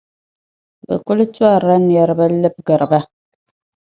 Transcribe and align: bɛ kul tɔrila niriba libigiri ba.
bɛ 0.87 0.95
kul 1.05 1.19
tɔrila 1.35 1.75
niriba 1.79 2.25
libigiri 2.41 2.85
ba. 2.91 2.99